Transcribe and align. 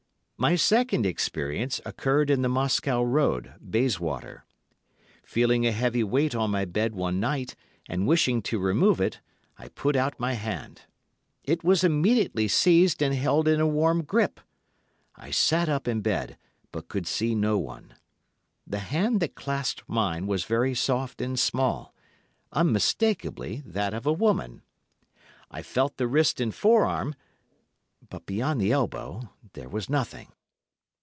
My 0.43 0.55
second 0.55 1.05
experience 1.05 1.79
occurred 1.85 2.31
in 2.31 2.41
the 2.41 2.49
Moscow 2.49 3.03
Road, 3.03 3.53
Bayswater. 3.63 4.43
Feeling 5.23 5.67
a 5.67 5.71
heavy 5.71 6.03
weight 6.03 6.33
on 6.33 6.49
my 6.49 6.65
bed 6.65 6.95
one 6.95 7.19
night 7.19 7.55
and 7.87 8.07
wishing 8.07 8.41
to 8.41 8.57
remove 8.57 8.99
it, 8.99 9.19
I 9.59 9.67
put 9.67 9.95
out 9.95 10.19
my 10.19 10.33
hand. 10.33 10.81
It 11.43 11.63
was 11.63 11.83
immediately 11.83 12.47
seized 12.47 13.03
and 13.03 13.13
held 13.13 13.47
in 13.47 13.59
a 13.61 13.67
warm 13.67 14.03
grip. 14.03 14.39
I 15.15 15.29
sat 15.29 15.69
up 15.69 15.87
in 15.87 16.01
bed, 16.01 16.39
but 16.71 16.87
could 16.87 17.05
see 17.05 17.35
no 17.35 17.59
one. 17.59 17.93
The 18.65 18.79
hand 18.79 19.19
that 19.19 19.35
clasped 19.35 19.83
mine 19.87 20.25
was 20.25 20.45
very 20.45 20.73
soft 20.73 21.21
and 21.21 21.37
small—unmistakably 21.39 23.61
that 23.63 23.93
of 23.93 24.07
a 24.07 24.11
woman. 24.11 24.63
I 25.51 25.61
felt 25.61 25.97
the 25.97 26.07
wrist 26.07 26.41
and 26.41 26.51
forearm, 26.51 27.13
but 28.09 28.25
beyond 28.25 28.59
the 28.59 28.71
elbow 28.71 29.29
there 29.53 29.69
was 29.69 29.87
nothing. 29.89 30.27